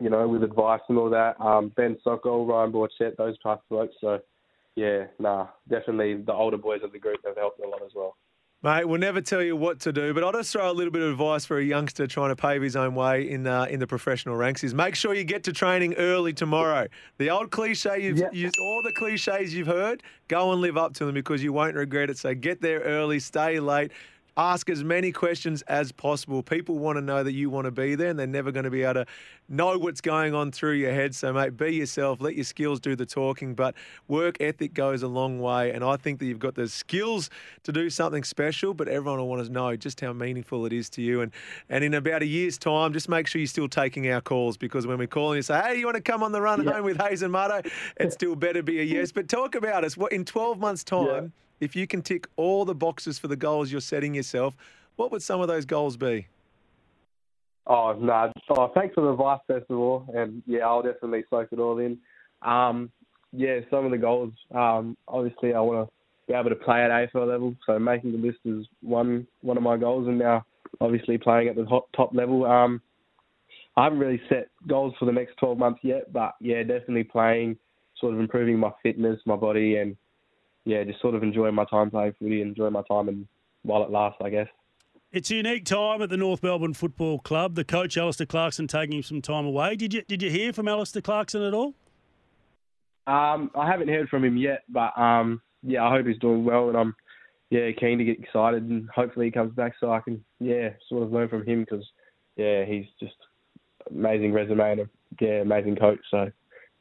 you 0.00 0.10
know, 0.10 0.28
with 0.28 0.42
advice 0.42 0.80
and 0.88 0.98
all 0.98 1.10
that. 1.10 1.40
Um, 1.40 1.72
ben 1.76 1.96
Sokol, 2.04 2.46
Ryan 2.46 2.72
Borchett, 2.72 3.16
those 3.16 3.38
types 3.40 3.62
of 3.70 3.78
folks. 3.78 3.94
So, 4.00 4.20
yeah, 4.76 5.04
nah, 5.18 5.48
definitely 5.68 6.22
the 6.22 6.32
older 6.32 6.58
boys 6.58 6.80
of 6.84 6.92
the 6.92 6.98
group 6.98 7.18
have 7.26 7.36
helped 7.36 7.60
a 7.60 7.68
lot 7.68 7.82
as 7.84 7.92
well. 7.94 8.16
Mate, 8.60 8.86
we'll 8.88 8.98
never 8.98 9.20
tell 9.20 9.40
you 9.40 9.54
what 9.54 9.78
to 9.80 9.92
do, 9.92 10.12
but 10.12 10.24
I'll 10.24 10.32
just 10.32 10.52
throw 10.52 10.68
a 10.68 10.72
little 10.72 10.90
bit 10.90 11.00
of 11.02 11.12
advice 11.12 11.44
for 11.44 11.58
a 11.58 11.64
youngster 11.64 12.08
trying 12.08 12.30
to 12.30 12.36
pave 12.36 12.60
his 12.60 12.74
own 12.74 12.96
way 12.96 13.30
in 13.30 13.46
uh, 13.46 13.66
in 13.70 13.78
the 13.78 13.86
professional 13.86 14.34
ranks: 14.34 14.64
is 14.64 14.74
make 14.74 14.96
sure 14.96 15.14
you 15.14 15.22
get 15.22 15.44
to 15.44 15.52
training 15.52 15.94
early 15.94 16.32
tomorrow. 16.32 16.88
The 17.18 17.30
old 17.30 17.52
cliche 17.52 18.02
you've 18.02 18.18
Yeah. 18.18 18.50
all 18.60 18.82
the 18.82 18.90
cliches 18.92 19.54
you've 19.54 19.68
heard, 19.68 20.02
go 20.26 20.50
and 20.50 20.60
live 20.60 20.76
up 20.76 20.92
to 20.94 21.04
them 21.04 21.14
because 21.14 21.40
you 21.40 21.52
won't 21.52 21.76
regret 21.76 22.10
it. 22.10 22.18
So 22.18 22.34
get 22.34 22.60
there 22.60 22.80
early, 22.80 23.20
stay 23.20 23.60
late. 23.60 23.92
Ask 24.38 24.70
as 24.70 24.84
many 24.84 25.10
questions 25.10 25.62
as 25.62 25.90
possible. 25.90 26.44
People 26.44 26.78
want 26.78 26.96
to 26.96 27.00
know 27.00 27.24
that 27.24 27.32
you 27.32 27.50
want 27.50 27.64
to 27.64 27.72
be 27.72 27.96
there, 27.96 28.10
and 28.10 28.16
they're 28.16 28.24
never 28.24 28.52
going 28.52 28.62
to 28.62 28.70
be 28.70 28.84
able 28.84 29.04
to 29.04 29.06
know 29.48 29.76
what's 29.76 30.00
going 30.00 30.32
on 30.32 30.52
through 30.52 30.74
your 30.74 30.92
head. 30.92 31.12
So, 31.16 31.32
mate, 31.32 31.56
be 31.56 31.74
yourself. 31.74 32.20
Let 32.20 32.36
your 32.36 32.44
skills 32.44 32.78
do 32.78 32.94
the 32.94 33.04
talking. 33.04 33.56
But 33.56 33.74
work 34.06 34.36
ethic 34.40 34.74
goes 34.74 35.02
a 35.02 35.08
long 35.08 35.40
way, 35.40 35.72
and 35.72 35.82
I 35.82 35.96
think 35.96 36.20
that 36.20 36.26
you've 36.26 36.38
got 36.38 36.54
the 36.54 36.68
skills 36.68 37.30
to 37.64 37.72
do 37.72 37.90
something 37.90 38.22
special. 38.22 38.74
But 38.74 38.86
everyone 38.86 39.18
will 39.18 39.26
want 39.26 39.44
to 39.44 39.50
know 39.50 39.74
just 39.74 40.00
how 40.00 40.12
meaningful 40.12 40.66
it 40.66 40.72
is 40.72 40.88
to 40.90 41.02
you. 41.02 41.20
And 41.20 41.32
and 41.68 41.82
in 41.82 41.94
about 41.94 42.22
a 42.22 42.26
year's 42.26 42.58
time, 42.58 42.92
just 42.92 43.08
make 43.08 43.26
sure 43.26 43.40
you're 43.40 43.48
still 43.48 43.68
taking 43.68 44.08
our 44.08 44.20
calls 44.20 44.56
because 44.56 44.86
when 44.86 44.98
we 44.98 45.08
call 45.08 45.32
and 45.32 45.38
you 45.38 45.42
say, 45.42 45.60
"Hey, 45.60 45.80
you 45.80 45.84
want 45.84 45.96
to 45.96 46.00
come 46.00 46.22
on 46.22 46.30
the 46.30 46.40
run 46.40 46.64
home 46.64 46.84
with 46.84 47.00
Hayes 47.00 47.22
and 47.22 47.34
Mutto?" 47.34 47.68
It 47.96 48.12
still 48.12 48.36
better 48.36 48.62
be 48.62 48.78
a 48.78 48.84
yes. 48.84 49.10
But 49.10 49.28
talk 49.28 49.56
about 49.56 49.82
us. 49.82 49.96
What 49.96 50.12
in 50.12 50.24
12 50.24 50.60
months' 50.60 50.84
time? 50.84 51.32
If 51.60 51.74
you 51.74 51.86
can 51.86 52.02
tick 52.02 52.26
all 52.36 52.64
the 52.64 52.74
boxes 52.74 53.18
for 53.18 53.28
the 53.28 53.36
goals 53.36 53.72
you're 53.72 53.80
setting 53.80 54.14
yourself, 54.14 54.54
what 54.96 55.10
would 55.12 55.22
some 55.22 55.40
of 55.40 55.48
those 55.48 55.64
goals 55.64 55.96
be? 55.96 56.26
Oh 57.66 57.94
no! 58.00 58.32
Oh, 58.50 58.70
thanks 58.74 58.94
for 58.94 59.02
the 59.02 59.10
advice 59.10 59.40
first 59.46 59.66
of 59.70 59.78
all, 59.78 60.06
and 60.14 60.42
yeah, 60.46 60.60
I'll 60.60 60.82
definitely 60.82 61.24
soak 61.28 61.48
it 61.52 61.58
all 61.58 61.78
in. 61.78 61.98
Um, 62.40 62.90
yeah, 63.32 63.60
some 63.70 63.84
of 63.84 63.90
the 63.90 63.98
goals. 63.98 64.32
Um, 64.54 64.96
obviously, 65.06 65.52
I 65.52 65.60
want 65.60 65.86
to 65.86 65.92
be 66.26 66.34
able 66.34 66.50
to 66.50 66.56
play 66.56 66.82
at 66.82 66.90
AFL 66.90 67.28
level, 67.28 67.54
so 67.66 67.78
making 67.78 68.12
the 68.12 68.18
list 68.18 68.38
is 68.46 68.66
one 68.80 69.26
one 69.42 69.58
of 69.58 69.62
my 69.62 69.76
goals, 69.76 70.08
and 70.08 70.18
now 70.18 70.46
obviously 70.80 71.18
playing 71.18 71.48
at 71.48 71.56
the 71.56 71.64
top, 71.64 71.88
top 71.94 72.14
level. 72.14 72.44
Um, 72.46 72.80
I 73.76 73.84
haven't 73.84 73.98
really 74.00 74.20
set 74.28 74.48
goals 74.66 74.94
for 74.98 75.04
the 75.04 75.12
next 75.12 75.36
12 75.38 75.58
months 75.58 75.80
yet, 75.82 76.12
but 76.12 76.34
yeah, 76.40 76.62
definitely 76.62 77.04
playing, 77.04 77.56
sort 78.00 78.14
of 78.14 78.20
improving 78.20 78.58
my 78.58 78.72
fitness, 78.82 79.20
my 79.24 79.36
body, 79.36 79.76
and 79.76 79.96
yeah, 80.68 80.84
just 80.84 81.00
sort 81.00 81.14
of 81.14 81.22
enjoying 81.22 81.54
my 81.54 81.64
time 81.64 81.90
playing 81.90 82.14
footy, 82.18 82.42
enjoying 82.42 82.74
my 82.74 82.82
time, 82.82 83.08
and 83.08 83.26
while 83.62 83.82
it 83.82 83.90
lasts, 83.90 84.18
I 84.22 84.28
guess. 84.28 84.48
It's 85.10 85.30
a 85.30 85.36
unique 85.36 85.64
time 85.64 86.02
at 86.02 86.10
the 86.10 86.18
North 86.18 86.42
Melbourne 86.42 86.74
Football 86.74 87.20
Club. 87.20 87.54
The 87.54 87.64
coach 87.64 87.96
Alistair 87.96 88.26
Clarkson 88.26 88.66
taking 88.66 89.02
some 89.02 89.22
time 89.22 89.46
away. 89.46 89.76
Did 89.76 89.94
you 89.94 90.02
did 90.02 90.20
you 90.22 90.30
hear 90.30 90.52
from 90.52 90.68
Alistair 90.68 91.00
Clarkson 91.00 91.42
at 91.42 91.54
all? 91.54 91.72
Um, 93.06 93.50
I 93.54 93.66
haven't 93.66 93.88
heard 93.88 94.10
from 94.10 94.22
him 94.22 94.36
yet, 94.36 94.64
but 94.68 94.96
um, 94.98 95.40
yeah, 95.62 95.82
I 95.86 95.90
hope 95.90 96.06
he's 96.06 96.18
doing 96.18 96.44
well, 96.44 96.68
and 96.68 96.76
I'm 96.76 96.94
yeah 97.48 97.70
keen 97.72 97.96
to 97.96 98.04
get 98.04 98.20
excited, 98.20 98.64
and 98.64 98.90
hopefully 98.94 99.24
he 99.24 99.32
comes 99.32 99.54
back 99.54 99.72
so 99.80 99.90
I 99.90 100.00
can 100.00 100.22
yeah 100.38 100.68
sort 100.90 101.02
of 101.02 101.12
learn 101.12 101.30
from 101.30 101.46
him 101.46 101.60
because 101.60 101.86
yeah 102.36 102.66
he's 102.66 102.84
just 103.00 103.16
amazing 103.90 104.34
resume 104.34 104.72
and 104.72 104.80
a 104.82 104.88
yeah 105.18 105.40
amazing 105.40 105.76
coach. 105.76 106.00
So 106.10 106.30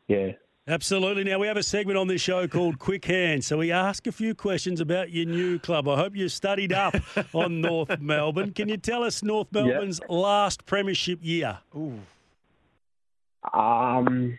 yeah, 0.10 0.32
Absolutely. 0.70 1.24
Now, 1.24 1.40
we 1.40 1.48
have 1.48 1.56
a 1.56 1.64
segment 1.64 1.98
on 1.98 2.08
this 2.08 2.22
show 2.22 2.46
called 2.46 2.78
Quick 2.78 3.06
Hands. 3.06 3.46
So 3.46 3.58
we 3.58 3.72
ask 3.72 4.06
a 4.06 4.12
few 4.12 4.36
questions 4.36 4.82
about 4.82 5.12
your 5.12 5.26
new 5.26 5.60
club. 5.60 5.88
I 5.88 5.96
hope 5.96 6.14
you 6.14 6.28
studied 6.28 6.74
up 6.74 6.94
on 7.34 7.62
North 7.62 8.02
Melbourne. 8.02 8.52
Can 8.52 8.68
you 8.68 8.76
tell 8.76 9.04
us 9.04 9.24
North 9.24 9.48
Melbourne's 9.54 10.02
last 10.10 10.66
premiership 10.66 11.20
year? 11.22 11.60
um, 13.54 14.38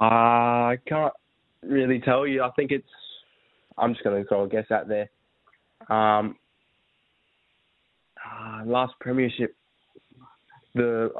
I 0.00 0.78
can't 0.86 1.12
really 1.62 2.00
tell 2.00 2.26
you. 2.26 2.42
I 2.42 2.50
think 2.50 2.72
it's 2.72 2.88
I'm 3.78 3.92
just 3.92 4.04
going 4.04 4.22
to 4.22 4.28
throw 4.28 4.44
a 4.44 4.48
guess 4.48 4.70
out 4.70 4.88
there. 4.88 5.08
Um, 5.88 6.36
uh, 8.24 8.62
last 8.64 8.94
premiership. 9.00 9.54
The 10.74 11.10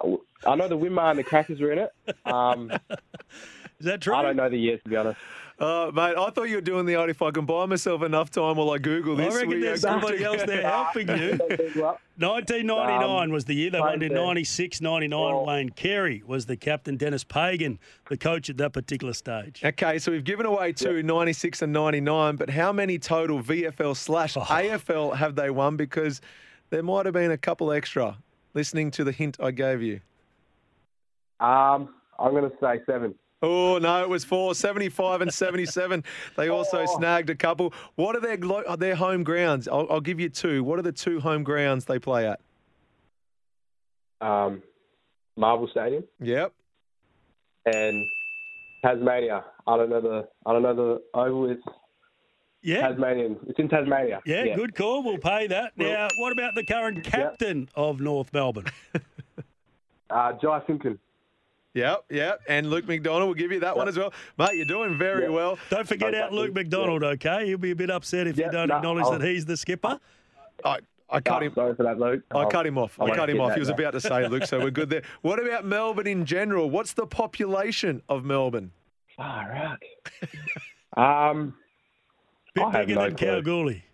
I 0.47 0.55
know 0.55 0.69
the 0.69 0.77
Winmar 0.79 1.11
and 1.11 1.19
the 1.19 1.25
Crackers 1.25 1.61
were 1.61 1.73
in 1.73 1.79
it. 1.79 1.91
Um, 2.27 2.71
Is 3.81 3.87
that 3.87 4.01
true? 4.01 4.15
I 4.15 4.23
don't 4.23 4.37
know 4.37 4.49
the 4.49 4.57
years, 4.57 4.81
to 4.85 4.91
be 4.91 4.97
honest. 4.97 5.19
Uh, 5.57 5.91
mate, 5.95 6.17
I 6.19 6.31
thought 6.31 6.49
you 6.49 6.57
were 6.57 6.61
doing 6.61 6.85
the 6.85 6.97
old 6.97 7.11
if 7.11 7.23
I 7.23 7.31
can 7.31 7.47
buy 7.47 7.65
myself 7.67 8.03
enough 8.03 8.29
time 8.31 8.57
while 8.57 8.71
I 8.71 8.79
Google 8.79 9.15
this. 9.15 9.33
I 9.35 9.39
reckon 9.39 9.61
there's 9.61 9.83
somebody 9.83 10.25
else 10.25 10.43
there 10.43 10.63
helping 10.69 11.07
you. 11.09 11.39
1999 12.17 13.33
was 13.33 13.45
the 13.45 13.55
year. 13.55 13.71
They 13.71 13.79
won 13.81 14.03
in 14.03 14.13
96 14.13 14.81
99. 14.81 15.19
Oh. 15.19 15.45
Wayne 15.45 15.69
Carey 15.71 16.23
was 16.27 16.47
the 16.47 16.57
captain. 16.57 16.97
Dennis 16.97 17.23
Pagan, 17.23 17.79
the 18.09 18.17
coach 18.17 18.51
at 18.51 18.57
that 18.57 18.73
particular 18.73 19.13
stage. 19.13 19.63
Okay, 19.65 19.99
so 20.01 20.11
we've 20.11 20.25
given 20.25 20.45
away 20.45 20.73
two, 20.73 21.03
96 21.05 21.63
and 21.63 21.73
99, 21.73 22.35
but 22.37 22.51
how 22.51 22.73
many 22.73 22.99
total 22.99 23.41
VFL 23.41 23.97
slash 23.97 24.37
Oh. 24.37 24.41
AFL 24.41 25.17
have 25.17 25.37
they 25.37 25.51
won? 25.51 25.77
Because 25.77 26.21
there 26.71 26.83
might 26.83 27.07
have 27.07 27.15
been 27.15 27.31
a 27.31 27.39
couple 27.39 27.71
extra, 27.73 28.19
listening 28.55 28.91
to 28.93 29.05
the 29.05 29.13
hint 29.13 29.37
I 29.41 29.53
gave 29.53 29.83
you. 29.83 30.01
Um, 31.41 31.95
I'm 32.19 32.31
going 32.33 32.49
to 32.51 32.57
say 32.61 32.81
seven. 32.87 33.15
Oh, 33.43 33.77
no, 33.79 34.03
it 34.03 34.09
was 34.09 34.25
four, 34.25 34.55
75 34.55 35.21
and 35.21 35.33
77. 35.33 36.03
They 36.37 36.49
also 36.49 36.85
Oh. 36.89 36.99
snagged 36.99 37.29
a 37.31 37.35
couple. 37.35 37.75
What 37.97 38.17
are 38.17 38.21
their, 38.21 38.39
are 38.67 38.77
their 38.77 38.95
home 38.95 39.23
grounds? 39.23 39.69
I'll, 39.69 39.87
I'll 39.91 40.01
give 40.01 40.19
you 40.19 40.29
two. 40.31 40.65
What 40.65 40.79
are 40.79 40.83
the 40.83 40.93
two 40.93 41.21
home 41.21 41.43
grounds 41.45 41.85
they 41.85 41.99
play 41.99 42.27
at? 42.27 42.41
Um, 44.21 44.63
Marvel 45.37 45.69
Stadium 45.71 46.05
Yep. 46.21 46.53
and 47.67 48.07
Tasmania. 48.85 49.45
I 49.67 49.77
don't 49.77 49.91
know 49.91 50.01
the 50.01 50.29
I 50.47 50.53
don't 50.53 50.63
know 50.63 50.75
the 50.75 51.03
oval. 51.19 51.51
It's 51.51 51.63
Yeah. 52.63 52.89
Tasmanian. 52.89 53.37
It's 53.47 53.59
in 53.59 53.69
Tasmania. 53.69 54.23
Yeah, 54.25 54.55
good 54.55 54.75
call. 54.75 55.03
We'll 55.03 55.19
pay 55.19 55.47
that. 55.49 55.73
Now, 55.77 56.09
what 56.19 56.33
about 56.33 56.55
the 56.55 56.65
current 56.65 57.05
captain 57.05 57.69
of 57.75 58.01
North 58.01 58.33
Melbourne? 58.33 58.67
Uh, 60.11 60.33
Jy 60.41 60.59
Simpkin. 60.67 60.99
Yep, 61.75 62.05
yep. 62.11 62.41
And 62.49 62.71
Luke 62.71 62.87
McDonald 62.87 63.27
will 63.29 63.35
give 63.35 63.51
you 63.51 63.61
that 63.61 63.77
one 63.77 63.89
as 63.89 63.99
well. 63.99 64.13
Mate, 64.39 64.55
you're 64.55 64.65
doing 64.65 64.97
very 64.97 65.29
well. 65.29 65.59
Don't 65.71 65.87
forget 65.87 66.15
out 66.15 66.33
Luke 66.33 66.55
McDonald, 66.55 67.03
okay? 67.03 67.47
He'll 67.47 67.59
be 67.59 67.73
a 67.73 67.77
bit 67.77 67.91
upset 67.91 68.27
if 68.29 68.39
you 68.39 68.49
don't 68.51 68.69
no, 68.69 68.77
acknowledge 68.77 69.05
I'll- 69.07 69.19
that 69.19 69.23
he's 69.27 69.45
the 69.45 69.57
skipper. 69.57 69.99
I, 70.65 70.79
I 71.11 71.21
cut 71.21 71.43
Oh, 71.43 71.47
him. 71.47 71.53
sorry 71.55 71.75
for 71.75 71.83
that, 71.83 71.99
Luke. 71.99 72.23
I 72.33 72.39
I'll- 72.39 72.49
cut 72.51 72.65
him 72.67 72.79
off. 72.79 72.99
I 73.01 73.07
I 73.07 73.17
cut 73.17 73.29
him 73.29 73.41
off. 73.41 73.49
that 73.49 73.55
He 73.57 73.61
was 73.61 73.69
about 73.71 73.91
to 73.93 74.01
say, 74.01 74.29
Luke, 74.29 74.45
so 74.47 74.61
we're 74.61 74.71
good 74.71 74.89
there. 74.89 75.03
What 75.23 75.45
about 75.45 75.65
Melbourne 75.65 76.07
in 76.07 76.25
general? 76.25 76.71
What's 76.71 76.93
the 76.93 77.07
population 77.07 78.03
of 78.09 78.25
Melbourne? 78.25 78.71
Far 79.17 79.53
out. 79.53 79.83
um, 81.31 81.55
Bit 82.55 82.65
I 82.65 82.71
have 82.71 82.87
bigger 82.87 83.01
no 83.01 83.07
than 83.09 83.17
clue. 83.17 83.27
Kalgoorlie. 83.27 83.85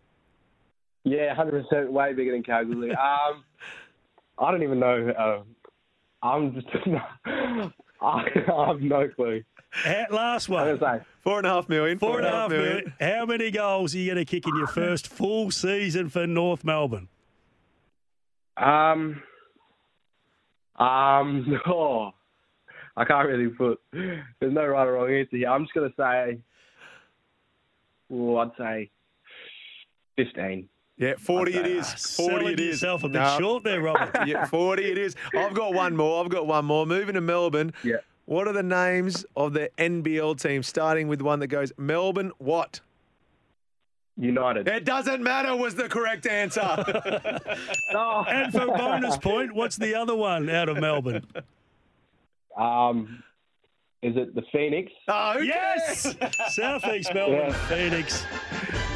yeah, 1.05 1.35
100% 1.35 1.89
way 1.89 2.13
bigger 2.13 2.33
than 2.33 2.43
Kalgoorlie. 2.43 2.91
Um, 2.95 3.45
I 4.39 4.51
don't 4.51 4.63
even 4.63 4.79
know. 4.79 5.09
Uh, 5.11 5.43
I'm 6.23 6.55
just. 6.55 6.67
I 8.03 8.25
have 8.47 8.81
no 8.81 9.09
clue. 9.09 9.43
Ha- 9.73 10.07
Last 10.11 10.49
I'm 10.49 10.55
one. 10.55 10.79
gonna 10.79 10.99
say 10.99 11.05
Four 11.21 11.39
and 11.39 11.47
a 11.47 11.51
half 11.51 11.69
million. 11.69 11.99
Four 11.99 12.19
and 12.19 12.27
a 12.27 12.31
half 12.31 12.51
million. 12.51 12.93
How 12.99 13.27
many 13.27 13.51
goals 13.51 13.95
are 13.95 13.99
you 13.99 14.07
going 14.15 14.25
to 14.25 14.25
kick 14.25 14.47
in 14.47 14.57
your 14.57 14.67
first 14.67 15.07
full 15.07 15.51
season 15.51 16.09
for 16.09 16.27
North 16.27 16.65
Melbourne? 16.65 17.09
Um, 18.57 19.23
um, 20.77 21.61
oh, 21.67 22.13
I 22.97 23.05
can't 23.05 23.29
really 23.29 23.49
put. 23.49 23.79
There's 23.93 24.53
no 24.53 24.67
right 24.67 24.87
or 24.87 24.95
wrong 24.95 25.13
answer 25.13 25.37
here. 25.37 25.49
I'm 25.49 25.65
just 25.65 25.75
gonna 25.75 25.93
say. 25.97 26.39
Well, 28.09 28.39
I'd 28.39 28.51
say 28.59 28.91
fifteen. 30.17 30.69
Yeah, 31.01 31.15
40 31.19 31.55
it 31.55 31.67
is. 31.67 31.89
40 32.17 32.31
Selling 32.31 32.49
it 32.53 32.61
is. 32.61 32.67
yourself 32.67 33.05
a 33.05 33.09
bit 33.09 33.21
No. 33.23 33.37
short 33.39 33.65
there, 33.65 33.81
Robert. 33.81 34.11
Yeah, 34.29 34.45
40 34.45 34.85
it 34.85 34.99
is. 34.99 35.17
I've 35.35 35.55
got 35.55 35.73
one 35.73 35.97
more. 35.97 36.23
I've 36.23 36.31
got 36.31 36.47
one 36.47 36.67
more. 36.67 36.85
Moving 36.85 37.15
to 37.15 37.23
Melbourne. 37.23 37.73
Yeah. 37.83 37.97
What 38.27 38.47
are 38.47 38.53
the 38.53 38.63
names 38.63 39.25
of 39.35 39.55
the 39.55 39.71
NBL 39.79 40.41
teams, 40.41 40.67
starting 40.69 41.09
with 41.09 41.23
one 41.23 41.39
that 41.41 41.47
goes 41.49 41.73
Melbourne 41.79 42.33
what? 42.39 42.81
United. 44.19 44.69
It 44.69 44.85
doesn't 44.85 45.23
matter 45.23 45.57
was 45.57 45.75
the 45.75 45.89
correct 45.89 46.27
answer. 46.27 46.61
Oh. 47.95 48.25
and 48.29 48.53
for 48.53 48.67
bonus 48.67 49.17
point, 49.17 49.53
what's 49.55 49.77
the 49.77 49.95
other 49.97 50.15
one 50.15 50.49
out 50.51 50.69
of 50.69 50.77
Melbourne? 50.79 51.25
Um, 52.57 53.23
is 54.03 54.17
it 54.17 54.35
the 54.35 54.43
Phoenix? 54.53 54.91
oh, 55.09 55.35
who 55.39 55.45
Yes! 55.45 56.15
cares? 56.15 56.37
Southeast 56.55 57.13
Melbourne, 57.15 57.51
Yeah. 57.51 57.67
Phoenix. 57.69 58.25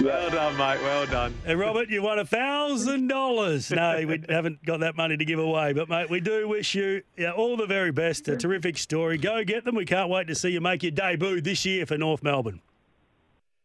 Well 0.02 0.30
done, 0.30 0.56
mate. 0.56 0.80
Well 0.82 1.06
done. 1.06 1.34
And 1.46 1.58
Robert, 1.58 1.88
you 1.88 2.02
won 2.02 2.18
a 2.18 2.24
thousand 2.24 3.08
dollars. 3.08 3.70
No, 3.70 4.02
we 4.06 4.22
haven't 4.28 4.64
got 4.64 4.80
that 4.80 4.96
money 4.96 5.16
to 5.16 5.24
give 5.24 5.38
away, 5.38 5.72
but 5.72 5.88
mate, 5.88 6.10
we 6.10 6.20
do 6.20 6.48
wish 6.48 6.74
you 6.74 7.02
yeah, 7.16 7.30
all 7.32 7.56
the 7.56 7.66
very 7.66 7.92
best. 7.92 8.26
A 8.28 8.36
terrific 8.36 8.76
story. 8.78 9.18
Go 9.18 9.44
get 9.44 9.64
them. 9.64 9.74
We 9.74 9.84
can't 9.84 10.08
wait 10.10 10.26
to 10.28 10.34
see 10.34 10.50
you 10.50 10.60
make 10.60 10.82
your 10.82 10.92
debut 10.92 11.40
this 11.40 11.64
year 11.64 11.86
for 11.86 11.96
North 11.98 12.22
Melbourne. 12.22 12.60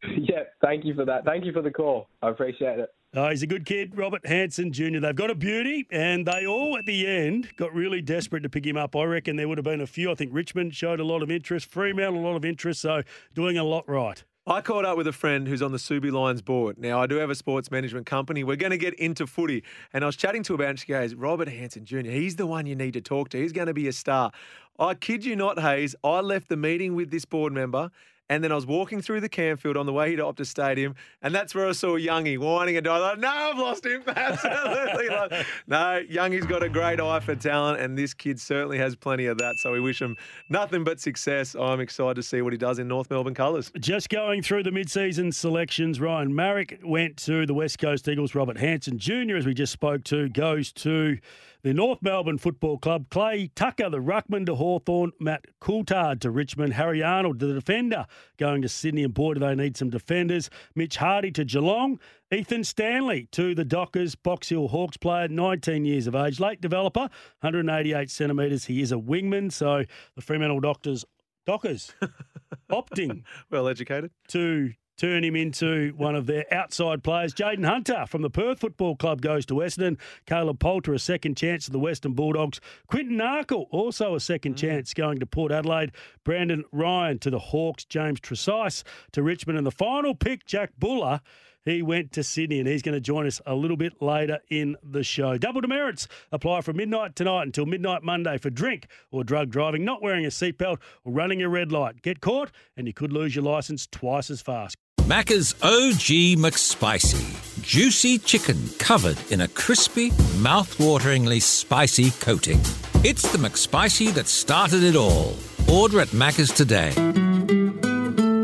yeah. 0.04 0.44
Thank 0.62 0.86
you 0.86 0.94
for 0.94 1.06
that. 1.06 1.26
Thank 1.26 1.46
you 1.46 1.52
for 1.54 1.62
the 1.62 1.72
call. 1.72 2.08
I 2.22 2.30
appreciate 2.30 2.80
it. 2.80 2.90
Oh, 3.16 3.28
he's 3.30 3.42
a 3.42 3.48
good 3.48 3.66
kid, 3.66 3.98
Robert 3.98 4.24
Hansen 4.28 4.72
Jr. 4.72 5.00
They've 5.00 5.16
got 5.16 5.32
a 5.32 5.36
beauty, 5.36 5.88
and 5.90 6.28
they 6.28 6.46
all 6.46 6.78
at 6.78 6.86
the 6.86 7.08
end 7.08 7.50
got 7.56 7.74
really 7.74 8.04
desperate 8.04 8.42
to 8.42 8.50
pick 8.50 8.64
him 8.64 8.78
up. 8.78 8.96
I 8.96 9.04
reckon 9.06 9.36
there 9.36 9.48
would 9.48 9.58
have 9.58 9.66
been 9.66 9.82
a 9.82 9.88
few. 9.88 10.12
I 10.12 10.14
think 10.14 10.32
Richmond 10.32 10.76
showed 10.76 11.00
a 11.00 11.04
lot 11.04 11.24
of 11.24 11.32
interest, 11.32 11.72
Fremantle 11.72 12.22
a 12.22 12.24
lot 12.24 12.36
of 12.36 12.46
interest, 12.46 12.82
so 12.82 13.02
doing 13.34 13.58
a 13.58 13.64
lot 13.64 13.90
right. 13.90 14.24
I 14.46 14.62
caught 14.62 14.86
up 14.86 14.96
with 14.96 15.08
a 15.08 15.12
friend 15.12 15.48
who's 15.48 15.64
on 15.64 15.72
the 15.72 15.80
Subi 15.80 16.12
Lions 16.12 16.44
board. 16.44 16.78
Now, 16.78 17.02
I 17.02 17.08
do 17.08 17.16
have 17.16 17.32
a 17.32 17.36
sports 17.36 17.72
management 17.72 18.06
company. 18.06 18.44
We're 18.44 18.58
going 18.58 18.72
to 18.72 18.78
get 18.78 18.94
into 18.96 19.26
footy. 19.26 19.64
And 19.92 20.04
I 20.04 20.08
was 20.08 20.16
chatting 20.16 20.44
to 20.44 20.54
about 20.54 20.70
and 20.70 20.80
she 20.80 20.88
goes, 20.88 21.16
Robert 21.16 21.48
Hansen 21.48 21.86
Jr., 21.86 22.02
he's 22.02 22.36
the 22.36 22.46
one 22.46 22.68
you 22.68 22.76
need 22.76 22.94
to 22.94 23.02
talk 23.02 23.30
to. 23.30 23.42
He's 23.42 23.54
going 23.54 23.68
to 23.68 23.74
be 23.74 23.88
a 23.88 23.94
star. 23.94 24.32
I 24.78 24.94
kid 24.94 25.26
you 25.26 25.36
not, 25.36 25.60
Hayes, 25.60 25.96
I 26.04 26.22
left 26.22 26.48
the 26.48 26.58
meeting 26.58 26.96
with 26.96 27.10
this 27.10 27.26
board 27.26 27.54
member. 27.54 27.90
And 28.30 28.44
then 28.44 28.52
I 28.52 28.56
was 28.56 28.68
walking 28.68 29.02
through 29.02 29.22
the 29.22 29.30
Campfield 29.30 29.76
on 29.76 29.88
the 29.88 29.94
way 29.94 30.16
to 30.16 30.24
Optus 30.24 30.46
Stadium, 30.46 30.96
and 31.22 31.34
that's 31.34 31.56
where 31.56 31.68
I 31.68 31.72
saw 31.72 31.98
Youngie 31.98 32.38
whining 32.38 32.78
and 32.78 32.86
dying. 32.86 33.02
Like, 33.02 33.20
no, 33.20 33.28
I've 33.28 33.58
lost 33.58 33.86
him. 33.86 34.04
Absolutely. 34.08 35.10
Like, 35.10 35.46
no, 35.68 36.04
Youngie's 36.10 36.46
got 36.46 36.62
a 36.62 36.70
great 36.70 37.00
eye 37.00 37.20
for 37.20 37.36
talent, 37.36 37.82
and 37.82 37.98
this 37.98 38.14
kid 38.14 38.40
certainly 38.40 38.78
has 38.78 38.96
plenty 38.96 39.26
of 39.26 39.40
that. 39.40 39.58
So 39.58 39.72
we 39.72 39.80
wish 39.80 40.02
him 40.02 40.16
nothing 40.50 40.84
but 40.84 41.00
success. 41.00 41.56
I'm 41.56 41.80
excited 41.80 42.16
to 42.16 42.24
see 42.24 42.42
what 42.42 42.54
he 42.54 42.58
does 42.58 42.78
in 42.78 42.88
North 42.88 43.10
Melbourne 43.10 43.34
colours. 43.34 43.72
Just 43.80 44.10
going 44.10 44.44
through 44.44 44.64
the 44.64 44.72
mid-season 44.72 45.32
selections, 45.32 46.00
Ryan 46.00 46.32
Maric 46.32 46.84
went 46.84 47.18
to 47.18 47.46
the 47.48 47.54
West 47.54 47.80
Coast 47.80 48.08
Eagles. 48.08 48.36
Robert 48.36 48.58
Hansen 48.58 49.00
Jr., 49.00 49.38
as 49.38 49.46
we 49.46 49.54
just 49.56 49.74
spoke 49.74 50.04
to, 50.06 50.30
goes 50.30 50.72
to 50.74 51.18
the 51.62 51.74
North 51.74 52.02
Melbourne 52.02 52.38
Football 52.38 52.78
Club. 52.78 53.08
Clay 53.10 53.50
Tucker, 53.54 53.90
the 53.90 54.00
ruckman 54.00 54.46
to 54.46 54.56
Hawthorn. 54.56 55.12
Matt 55.20 55.46
Coulthard 55.62 56.22
to 56.22 56.32
Richmond. 56.32 56.74
Harry 56.74 57.04
Arnold, 57.04 57.40
the 57.40 57.54
defender, 57.54 58.06
going 58.38 58.62
to 58.62 58.70
Sydney. 58.70 59.04
And 59.04 59.14
boy, 59.14 59.34
do 59.34 59.42
they 59.42 59.56
need 59.56 59.76
some 59.76 59.90
defenders. 59.90 60.50
Mitch 60.76 60.98
Hardy 60.98 61.32
to 61.32 61.44
Geelong. 61.44 62.00
Ethan 62.32 62.64
Stanley 62.64 63.28
to 63.32 63.54
the 63.56 63.66
Dockers. 63.66 64.16
Box 64.16 64.50
Hill 64.50 64.68
Hawks 64.70 64.98
player, 64.98 65.28
19 65.28 65.86
years 65.86 66.08
of 66.08 66.16
age. 66.16 66.40
Late 66.40 66.62
developer, 66.62 67.10
188 67.42 68.10
centimetres. 68.10 68.66
He 68.66 68.82
is 68.82 68.92
a 68.92 68.96
wingman. 68.98 69.52
So 69.52 69.84
the 70.16 70.22
Fremantle 70.22 70.60
Doctors, 70.62 71.04
Dockers 71.46 71.94
opting 72.72 73.24
Well 73.52 73.68
educated. 73.68 74.12
to 74.30 74.72
turn 75.00 75.24
him 75.24 75.36
into 75.36 75.94
one 75.96 76.16
of 76.16 76.26
their 76.26 76.46
outside 76.54 77.04
players. 77.04 77.34
Jaden 77.34 77.66
Hunter 77.66 78.06
from 78.06 78.22
the 78.22 78.30
Perth 78.30 78.60
Football 78.60 78.98
Club 78.98 79.22
goes 79.22 79.46
to 79.46 79.56
Essendon. 79.56 79.98
Caleb 80.26 80.60
Poulter, 80.60 80.94
a 80.94 81.00
second 81.00 81.38
chance 81.38 81.66
to 81.66 81.72
the 81.72 81.80
Western 81.80 82.14
Bulldogs. 82.14 82.60
Quinton 82.88 83.18
Narkle, 83.18 83.68
also 83.72 84.14
a 84.14 84.20
second 84.20 84.56
mm. 84.56 84.60
chance 84.60 84.94
going 84.94 85.20
to 85.20 85.26
Port 85.26 85.54
Adelaide. 85.54 85.94
Brandon 86.26 86.66
Ryan 86.72 87.18
to 87.20 87.30
the 87.30 87.40
Hawks. 87.40 87.86
James 87.86 88.20
Trezise 88.20 88.84
to 89.14 89.24
Richmond. 89.24 89.58
And 89.58 89.66
the 89.66 89.72
final 89.72 90.14
pick, 90.14 90.46
Jack 90.46 90.72
Buller. 90.78 91.22
He 91.66 91.82
went 91.82 92.12
to 92.14 92.24
Sydney 92.24 92.60
and 92.60 92.68
he's 92.68 92.82
going 92.82 92.96
to 92.96 93.02
join 93.02 93.28
us 93.28 93.42
a 93.46 93.54
little 93.54 93.78
bit 93.78 94.02
later 94.02 94.40
in 94.50 94.76
the 94.82 95.04
show. 95.04 95.38
Double 95.38 95.62
demerits 95.62 96.08
apply 96.32 96.62
from 96.62 96.78
midnight 96.78 97.16
tonight 97.16 97.44
until 97.44 97.66
midnight 97.66 98.02
Monday 98.02 98.38
for 98.38 98.50
drink 98.50 98.88
or 99.12 99.24
drug 99.24 99.50
driving, 99.50 99.84
not 99.84 100.02
wearing 100.02 100.26
a 100.26 100.30
seatbelt, 100.30 100.78
or 101.04 101.14
running 101.14 101.42
a 101.42 101.50
red 101.50 101.72
light. 101.72 102.02
Get 102.02 102.22
caught 102.22 102.52
and 102.78 102.88
you 102.88 102.94
could 102.94 103.12
lose 103.12 103.36
your 103.36 103.44
licence 103.44 103.88
twice 103.88 104.30
as 104.30 104.42
fast. 104.42 104.78
Macca's 105.10 105.56
OG 105.64 106.38
McSpicy. 106.38 107.64
Juicy 107.64 108.20
chicken 108.20 108.70
covered 108.78 109.18
in 109.32 109.42
a 109.42 109.48
crispy, 109.48 110.12
mouth-wateringly 110.38 111.42
spicy 111.42 112.12
coating. 112.12 112.60
It's 113.04 113.24
the 113.32 113.40
McSpicy 113.40 114.14
that 114.14 114.28
started 114.28 114.84
it 114.84 114.96
all. 114.96 115.34
Order 115.68 116.02
at 116.02 116.10
Macca's 116.10 116.52
today. 116.52 116.90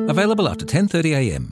Available 0.09 0.49
after 0.49 0.65
10:30 0.65 1.13
a.m. 1.13 1.51